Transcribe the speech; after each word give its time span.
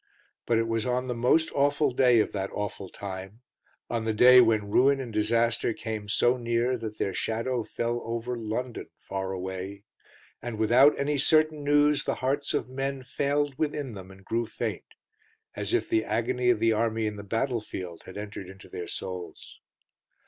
But 0.47 0.57
it 0.57 0.67
was 0.67 0.87
on 0.87 1.05
the 1.05 1.13
most 1.13 1.51
awful 1.53 1.91
day 1.91 2.19
of 2.21 2.31
that 2.31 2.49
awful 2.53 2.89
time, 2.89 3.41
on 3.87 4.03
the 4.03 4.15
day 4.15 4.41
when 4.41 4.71
ruin 4.71 4.99
and 4.99 5.13
disaster 5.13 5.73
came 5.73 6.09
so 6.09 6.37
near 6.37 6.75
that 6.75 6.97
their 6.97 7.13
shadow 7.13 7.61
fell 7.61 8.01
over 8.03 8.35
London 8.35 8.87
far 8.97 9.31
away; 9.31 9.83
and, 10.41 10.57
without 10.57 10.97
any 10.97 11.19
certain 11.19 11.63
news, 11.63 12.03
the 12.05 12.15
hearts 12.15 12.55
of 12.55 12.67
men 12.67 13.03
failed 13.03 13.59
within 13.59 13.93
them 13.93 14.09
and 14.09 14.25
grew 14.25 14.47
faint; 14.47 14.95
as 15.55 15.71
if 15.71 15.87
the 15.87 16.03
agony 16.03 16.49
of 16.49 16.59
the 16.59 16.73
army 16.73 17.05
in 17.05 17.15
the 17.15 17.23
battlefield 17.23 18.01
had 18.07 18.17
entered 18.17 18.49
into 18.49 18.69
their 18.69 18.87
souls. 18.87 19.59